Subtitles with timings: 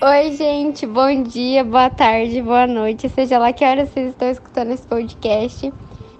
[0.00, 4.70] Oi, gente, bom dia, boa tarde, boa noite, seja lá que horas vocês estão escutando
[4.70, 5.74] esse podcast.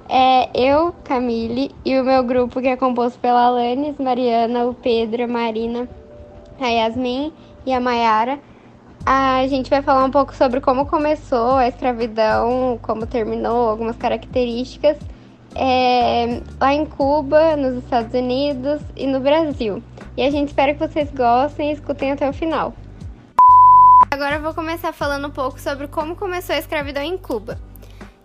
[0.08, 5.22] É eu, Camille, e o meu grupo que é composto pela Alanis, Mariana, o Pedro,
[5.22, 5.88] a Marina,
[6.60, 7.32] a Yasmin
[7.64, 8.40] e a Mayara.
[9.06, 14.96] A gente vai falar um pouco sobre como começou a escravidão, como terminou, algumas características
[15.54, 19.80] é, lá em Cuba, nos Estados Unidos e no Brasil.
[20.16, 22.74] E a gente espera que vocês gostem e escutem até o final.
[24.18, 27.56] Agora vou começar falando um pouco sobre como começou a escravidão em Cuba.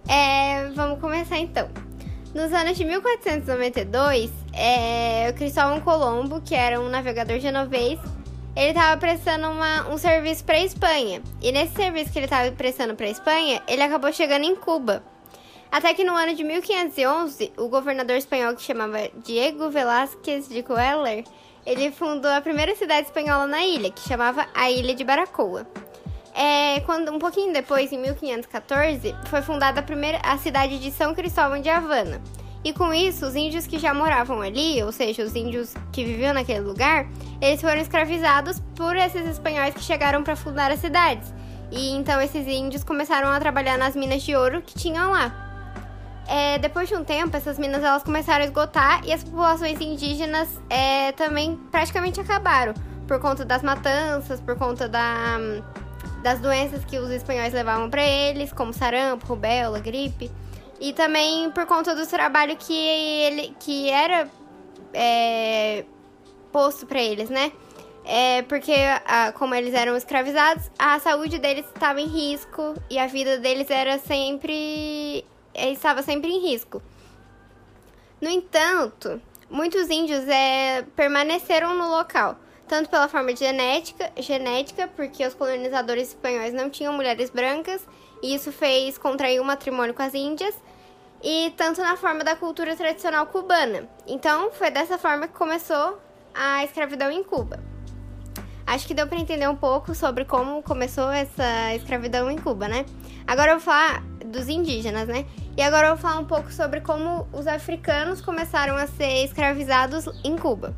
[0.10, 1.70] É, vamos começar então.
[2.34, 8.00] Nos anos de 1492, é, Cristóvão Colombo, que era um navegador genovês,
[8.56, 11.22] ele estava prestando uma, um serviço para a Espanha.
[11.40, 15.04] E nesse serviço que ele estava prestando para a Espanha, ele acabou chegando em Cuba.
[15.72, 21.24] Até que no ano de 1511, o governador espanhol que chamava Diego Velázquez de Coelho,
[21.66, 25.66] ele fundou a primeira cidade espanhola na ilha, que chamava a Ilha de Baracoa.
[26.36, 31.14] É, quando um pouquinho depois, em 1514, foi fundada a primeira a cidade de São
[31.14, 32.22] Cristóvão de Havana.
[32.64, 36.34] E com isso, os índios que já moravam ali, ou seja, os índios que viviam
[36.34, 37.08] naquele lugar,
[37.42, 41.34] eles foram escravizados por esses espanhóis que chegaram para fundar as cidades.
[41.72, 45.53] E então esses índios começaram a trabalhar nas minas de ouro que tinham lá.
[46.28, 50.50] É, depois de um tempo, essas minas elas começaram a esgotar e as populações indígenas
[50.70, 52.74] é, também praticamente acabaram
[53.08, 55.38] por conta das matanças, por conta da,
[56.24, 60.32] das doenças que os espanhóis levavam para eles, como sarampo, rubéola, gripe,
[60.80, 64.28] e também por conta do trabalho que ele que era
[64.94, 65.86] é,
[66.52, 67.52] posto para eles, né?
[68.06, 68.74] É porque,
[69.06, 73.70] a, como eles eram escravizados, a saúde deles estava em risco e a vida deles
[73.70, 76.82] era sempre estava sempre em risco.
[78.20, 82.38] No entanto, muitos índios é, permaneceram no local,
[82.68, 87.86] tanto pela forma genética, genética, porque os colonizadores espanhóis não tinham mulheres brancas,
[88.22, 90.56] e isso fez contrair um matrimônio com as índias,
[91.22, 93.90] e tanto na forma da cultura tradicional cubana.
[94.08, 96.00] Então, foi dessa forma que começou
[96.34, 97.60] a escravidão em Cuba.
[98.66, 102.86] Acho que deu para entender um pouco sobre como começou essa escravidão em Cuba, né?
[103.28, 105.26] Agora eu vou falar dos indígenas, né?
[105.56, 110.06] E agora eu vou falar um pouco sobre como os africanos começaram a ser escravizados
[110.24, 110.76] em Cuba.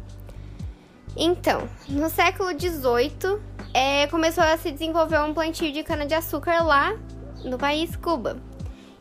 [1.15, 3.39] Então, no século XVIII,
[3.73, 6.95] é, começou a se desenvolver um plantio de cana-de-açúcar lá
[7.43, 8.37] no país Cuba.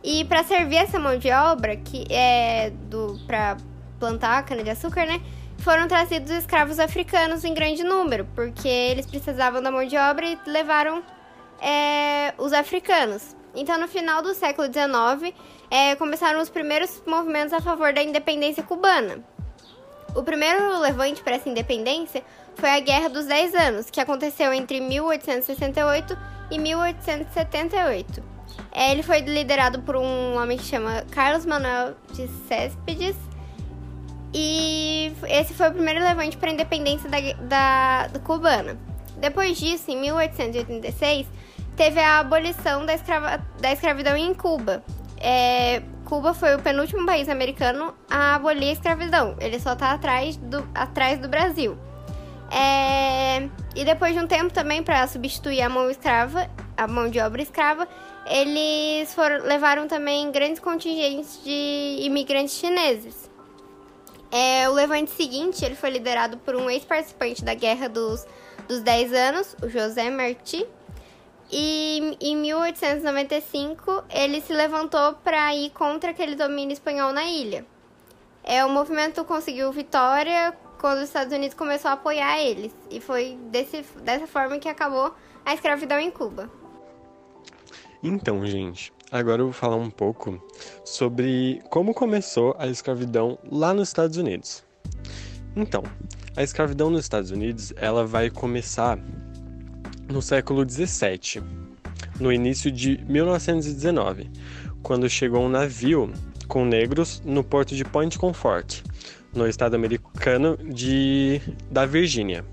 [0.02, 3.56] E para servir essa mão de obra, que é do para
[3.98, 5.20] plantar cana-de-açúcar, né?
[5.58, 10.38] Foram trazidos escravos africanos em grande número, porque eles precisavam da mão de obra e
[10.46, 11.02] levaram
[11.60, 13.36] é, os africanos.
[13.54, 15.34] Então, no final do século XIX,
[15.70, 19.18] é, começaram os primeiros movimentos a favor da independência cubana.
[20.14, 22.22] O primeiro levante para essa independência
[22.56, 26.16] foi a Guerra dos Dez Anos, que aconteceu entre 1868
[26.50, 28.22] e 1878.
[28.72, 33.16] É, ele foi liderado por um homem que chama Carlos Manuel de Céspedes,
[34.32, 38.76] e esse foi o primeiro levante para a independência da, da, da cubana.
[39.18, 41.26] Depois disso, em 1886,
[41.76, 42.94] teve a abolição da,
[43.60, 44.82] da escravidão em Cuba.
[45.18, 49.36] É, Cuba foi o penúltimo país americano a abolir a escravidão.
[49.40, 51.78] Ele só está atrás do, atrás do Brasil.
[52.50, 57.18] É, e depois de um tempo também para substituir a mão escrava, a mão de
[57.18, 57.88] obra escrava,
[58.26, 63.30] eles foram, levaram também grandes contingentes de imigrantes chineses.
[64.30, 68.26] É, o levante seguinte ele foi liderado por um ex-participante da Guerra dos,
[68.68, 70.66] dos 10 anos, o José Martí,
[71.50, 77.64] e em 1895 ele se levantou para ir contra aquele domínio espanhol na ilha.
[78.42, 82.74] É, o movimento conseguiu vitória quando os Estados Unidos começou a apoiar eles.
[82.90, 85.14] E foi desse, dessa forma que acabou
[85.44, 86.50] a escravidão em Cuba.
[88.02, 90.38] Então, gente, agora eu vou falar um pouco
[90.84, 94.62] sobre como começou a escravidão lá nos Estados Unidos.
[95.56, 95.82] Então,
[96.36, 98.98] a escravidão nos Estados Unidos ela vai começar
[100.08, 101.42] no século 17,
[102.20, 104.30] no início de 1919,
[104.82, 106.12] quando chegou um navio
[106.48, 108.82] com negros no porto de Point Comfort,
[109.32, 111.40] no estado americano de,
[111.70, 112.44] da Virgínia.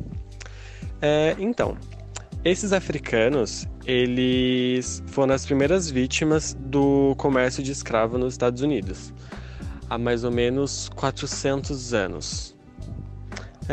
[1.02, 1.78] É, então,
[2.46, 9.14] esses africanos, eles foram as primeiras vítimas do comércio de escravo nos Estados Unidos,
[9.90, 12.56] há mais ou menos 400 anos.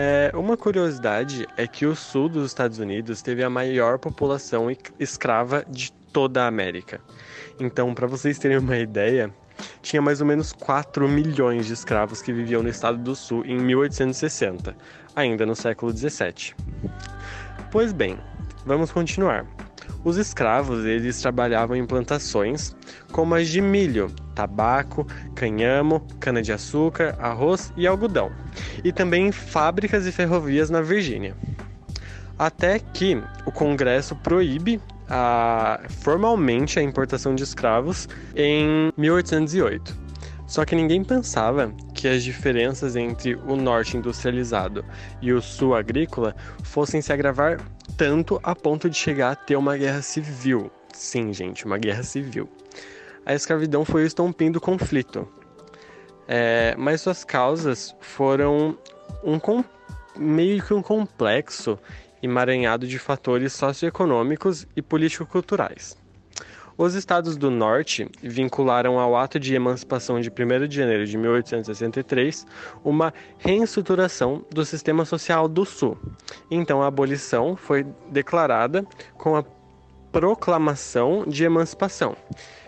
[0.01, 5.65] É, uma curiosidade é que o sul dos Estados Unidos teve a maior população escrava
[5.69, 7.01] de toda a América.
[7.59, 9.35] Então, para vocês terem uma ideia,
[9.83, 13.59] tinha mais ou menos 4 milhões de escravos que viviam no estado do sul em
[13.59, 14.77] 1860,
[15.17, 16.55] ainda no século 17.
[17.73, 18.21] Pois bem,
[18.65, 19.45] vamos continuar.
[20.05, 22.75] Os escravos, eles trabalhavam em plantações
[23.13, 28.31] como as de milho, tabaco, canhamo, cana-de-açúcar, arroz e algodão,
[28.85, 31.35] e também em fábricas e ferrovias na Virgínia.
[32.39, 40.09] Até que o Congresso proíbe a, formalmente a importação de escravos em 1808.
[40.47, 44.85] Só que ninguém pensava que as diferenças entre o norte industrializado
[45.21, 47.61] e o sul agrícola fossem se agravar
[47.97, 50.71] tanto a ponto de chegar a ter uma guerra civil.
[50.95, 52.49] Sim, gente, uma guerra civil.
[53.27, 55.27] A escravidão foi o estompim do conflito.
[56.29, 58.79] É, mas suas causas foram
[59.25, 59.41] um
[60.17, 61.77] meio que um complexo
[62.23, 65.98] emaranhado de fatores socioeconômicos e político-culturais.
[66.79, 72.47] Os estados do norte vincularam ao ato de emancipação de 1 de janeiro de 1863
[72.85, 75.99] uma reestruturação do sistema social do sul.
[76.49, 79.45] Então a abolição foi declarada com a
[80.13, 82.17] proclamação de emancipação,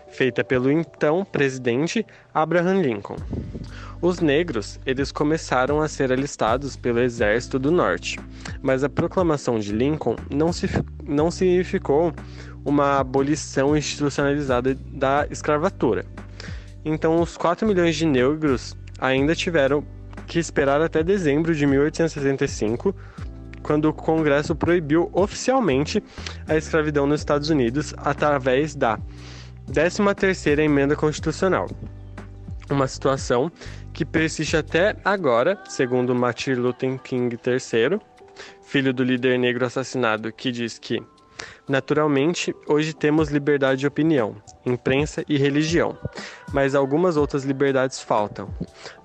[0.09, 2.05] feita pelo então presidente
[2.35, 3.17] Abraham Lincoln.
[4.03, 8.19] Os negros, eles começaram a ser alistados pelo exército do norte,
[8.61, 10.67] mas a proclamação de Lincoln não, se,
[11.05, 12.13] não significou
[12.65, 16.05] uma abolição institucionalizada da escravatura.
[16.85, 19.85] Então, os 4 milhões de negros ainda tiveram
[20.27, 22.95] que esperar até dezembro de 1865,
[23.63, 26.03] quando o Congresso proibiu oficialmente
[26.49, 28.99] a escravidão nos Estados Unidos através da
[29.71, 31.69] 13ª Emenda Constitucional.
[32.71, 33.51] Uma situação
[33.93, 38.01] que persiste até agora, segundo Martin Luther King III,
[38.63, 41.03] filho do líder negro assassinado, que diz que
[41.69, 45.97] Naturalmente, hoje temos liberdade de opinião, imprensa e religião,
[46.53, 48.49] mas algumas outras liberdades faltam.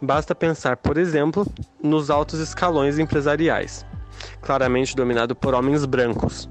[0.01, 1.45] Basta pensar, por exemplo,
[1.81, 3.85] nos altos escalões empresariais,
[4.41, 6.49] claramente dominado por homens brancos.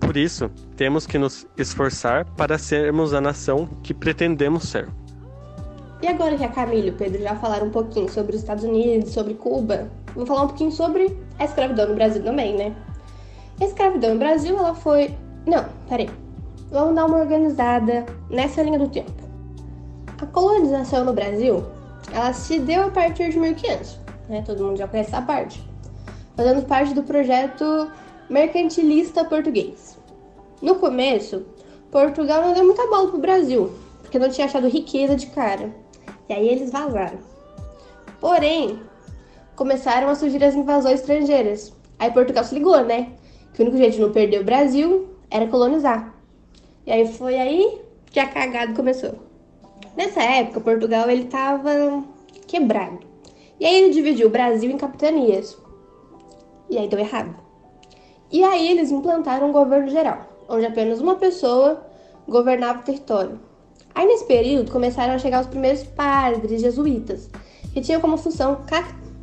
[0.00, 4.88] Por isso, temos que nos esforçar para sermos a nação que pretendemos ser.
[6.02, 8.64] E agora que a Camila e o Pedro já falaram um pouquinho sobre os Estados
[8.64, 12.74] Unidos, sobre Cuba, vou falar um pouquinho sobre a escravidão no Brasil também, né?
[13.60, 15.14] Escravidão no Brasil, ela foi
[15.46, 16.10] não, peraí.
[16.70, 19.12] Vamos dar uma organizada nessa linha do tempo.
[20.20, 21.64] A colonização no Brasil,
[22.12, 23.98] ela se deu a partir de 1500,
[24.28, 24.42] né?
[24.44, 25.64] Todo mundo já conhece essa parte.
[26.36, 27.90] Fazendo parte do projeto
[28.28, 29.98] mercantilista português.
[30.62, 31.44] No começo,
[31.90, 33.72] Portugal não deu muita bola pro Brasil,
[34.02, 35.74] porque não tinha achado riqueza de cara.
[36.28, 37.18] E aí eles vazaram.
[38.20, 38.80] Porém,
[39.56, 41.72] começaram a surgir as invasões estrangeiras.
[41.98, 43.08] Aí Portugal se ligou, né?
[43.52, 46.14] Que o único jeito de não perder o Brasil era colonizar.
[46.86, 47.80] E aí foi aí
[48.10, 49.14] que a cagada começou.
[49.96, 52.02] Nessa época, Portugal ele estava
[52.46, 52.98] quebrado.
[53.58, 55.56] E aí ele dividiu o Brasil em capitanias.
[56.68, 57.34] E aí deu errado.
[58.32, 61.84] E aí eles implantaram um governo geral, onde apenas uma pessoa
[62.28, 63.40] governava o território.
[63.94, 67.28] Aí nesse período começaram a chegar os primeiros padres jesuítas,
[67.72, 68.62] que tinham como função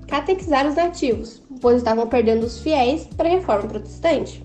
[0.07, 4.43] catequizar os nativos, pois estavam perdendo os fiéis para a reforma protestante.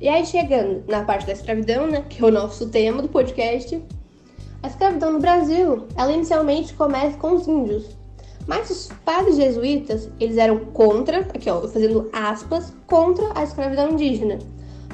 [0.00, 3.82] E aí, chegando na parte da escravidão, né, que é o nosso tema do podcast,
[4.62, 7.96] a escravidão no Brasil, ela inicialmente começa com os índios.
[8.46, 14.38] Mas os padres jesuítas, eles eram contra, aqui ó, fazendo aspas, contra a escravidão indígena.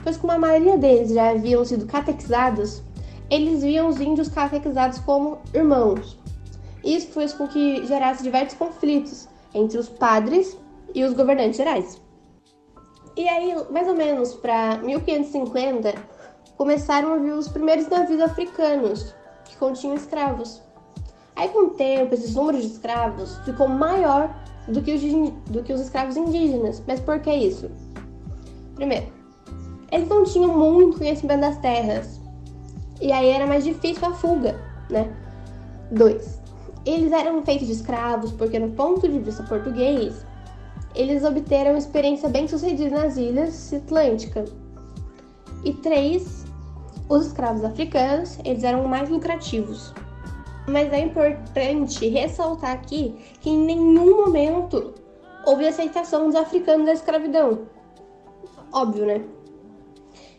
[0.02, 2.82] Pois como a maioria deles já haviam sido catequizados,
[3.28, 6.18] eles viam os índios catequizados como irmãos.
[6.82, 10.56] Isso fez com que gerasse diversos conflitos entre os padres
[10.94, 12.00] e os governantes gerais.
[13.16, 15.94] E aí, mais ou menos para 1550,
[16.56, 20.62] começaram a vir os primeiros navios africanos que continham escravos.
[21.36, 24.34] Aí, com o tempo, esses números de escravos ficou maior
[24.68, 25.02] do que, os,
[25.50, 26.82] do que os escravos indígenas.
[26.86, 27.70] Mas por que isso?
[28.74, 29.06] Primeiro,
[29.90, 32.20] eles não tinham muito conhecimento das terras.
[33.00, 35.12] E aí era mais difícil a fuga, né?
[35.90, 36.41] Dois,
[36.84, 40.26] eles eram feitos de escravos porque, no ponto de vista português,
[40.94, 44.44] eles obteram experiência bem sucedida nas ilhas Atlântica.
[45.64, 46.44] E três,
[47.08, 49.94] os escravos africanos, eles eram mais lucrativos.
[50.68, 54.94] Mas é importante ressaltar aqui que em nenhum momento
[55.46, 57.60] houve aceitação dos africanos da escravidão.
[58.72, 59.22] Óbvio, né?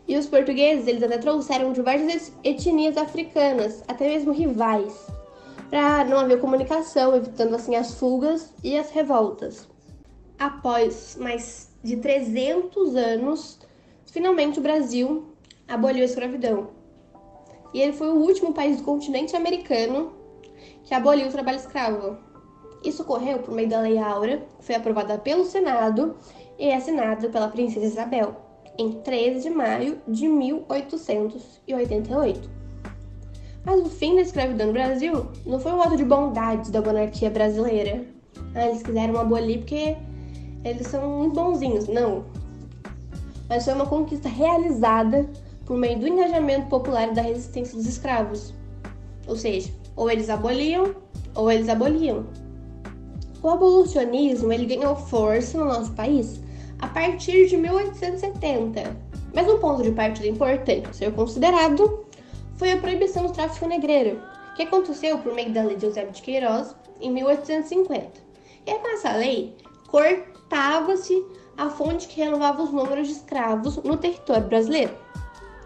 [0.06, 5.06] E os portugueses, eles até trouxeram diversas etnias africanas, até mesmo rivais,
[5.70, 9.66] para não haver comunicação, evitando assim as fugas e as revoltas
[10.38, 13.58] após mais de 300 anos,
[14.06, 15.26] finalmente o Brasil
[15.68, 16.70] aboliu a escravidão.
[17.72, 20.12] E ele foi o último país do continente americano
[20.84, 22.18] que aboliu o trabalho escravo.
[22.84, 26.16] Isso ocorreu por meio da Lei Áurea, que foi aprovada pelo Senado
[26.58, 28.36] e assinada pela Princesa Isabel,
[28.78, 32.63] em 13 de maio de 1888.
[33.64, 37.30] Mas o fim da escravidão no Brasil não foi um ato de bondade da monarquia
[37.30, 38.04] brasileira.
[38.54, 39.96] Ah, eles quiseram abolir porque
[40.64, 41.88] eles são muito bonzinhos.
[41.88, 42.24] Não.
[43.48, 45.28] Mas foi uma conquista realizada
[45.64, 48.52] por meio do engajamento popular e da resistência dos escravos.
[49.26, 50.94] Ou seja, ou eles aboliam
[51.34, 52.26] ou eles aboliam.
[53.42, 56.40] O abolicionismo ele ganhou força no nosso país
[56.80, 58.96] a partir de 1870.
[59.34, 62.03] Mas um ponto de partida importante a ser considerado
[62.56, 64.20] foi a proibição do tráfico negreiro,
[64.56, 68.22] que aconteceu por meio da Lei de Eusébio de Queiroz em 1850.
[68.66, 69.56] E com essa lei,
[69.88, 71.24] cortava-se
[71.56, 74.96] a fonte que renovava os números de escravos no território brasileiro.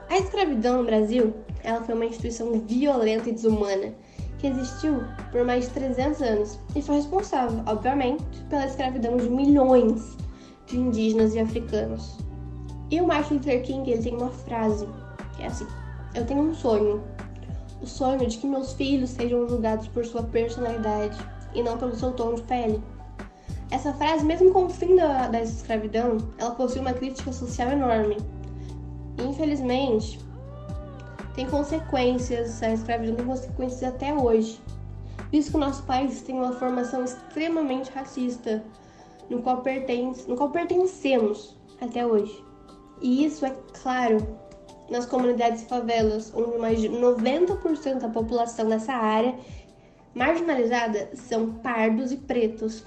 [0.09, 3.95] A escravidão no Brasil ela foi uma instituição violenta e desumana
[4.38, 5.02] que existiu
[5.33, 10.16] por mais de 300 anos e foi responsável, obviamente, pela escravidão de milhões
[10.66, 12.18] de indígenas e africanos.
[12.90, 14.88] E o Martin Luther King ele tem uma frase
[15.37, 15.66] que é assim:
[16.18, 17.00] Eu tenho um sonho.
[17.80, 21.16] O sonho de que meus filhos sejam julgados por sua personalidade
[21.54, 22.82] e não pelo seu tom de pele.
[23.70, 28.16] Essa frase, mesmo com o fim da, da escravidão, ela possui uma crítica social enorme.
[29.16, 30.18] Infelizmente,
[31.37, 34.60] tem consequências, a escravidão tem consequências até hoje.
[35.30, 38.64] Visto que o nosso país tem uma formação extremamente racista,
[39.30, 42.44] no qual, pertence, no qual pertencemos até hoje.
[43.00, 44.47] E isso é claro
[44.90, 49.35] nas comunidades favelas, onde mais de 90% da população dessa área
[50.14, 52.85] marginalizada são pardos e pretos.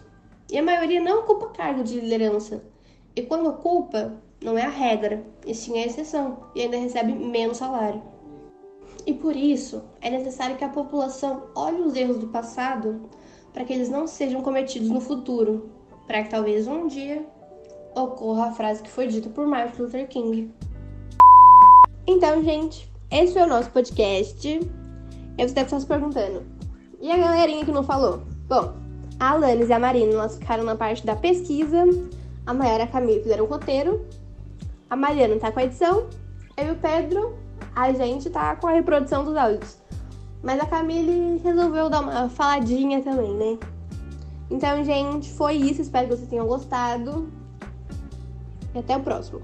[0.52, 2.64] E a maioria não ocupa cargo de liderança.
[3.16, 7.58] E quando ocupa, não é a regra, e sim a exceção, e ainda recebe menos
[7.58, 8.02] salário.
[9.06, 13.10] E por isso, é necessário que a população olhe os erros do passado
[13.54, 15.70] para que eles não sejam cometidos no futuro,
[16.08, 17.26] para que talvez um dia
[17.96, 20.52] ocorra a frase que foi dita por Martin Luther King.
[22.08, 24.60] Então, gente, esse foi o nosso podcast.
[25.38, 26.44] Eu você deve estar se perguntando.
[27.00, 28.22] E a galerinha que não falou?
[28.48, 28.74] Bom,
[29.20, 31.84] a Alanis e a Marina elas ficaram na parte da pesquisa,
[32.46, 34.06] a Mayara e a Camila fizeram o roteiro,
[34.90, 36.08] a Mariana tá com a edição,
[36.58, 37.38] eu e o Pedro,
[37.76, 39.78] a gente tá com a reprodução dos áudios.
[40.44, 43.60] Mas a Camille resolveu dar uma faladinha também, né?
[44.50, 45.82] Então, gente, foi isso.
[45.82, 47.32] Espero que vocês tenham gostado.
[48.74, 49.42] E até o próximo.